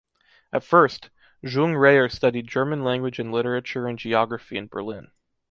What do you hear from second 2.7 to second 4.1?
language and literature and